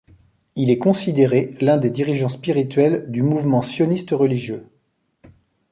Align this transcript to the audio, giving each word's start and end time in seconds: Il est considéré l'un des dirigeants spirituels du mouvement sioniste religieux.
Il 0.55 0.71
est 0.71 0.79
considéré 0.79 1.53
l'un 1.61 1.77
des 1.77 1.91
dirigeants 1.91 2.27
spirituels 2.27 3.11
du 3.11 3.21
mouvement 3.21 3.61
sioniste 3.61 4.09
religieux. 4.13 4.65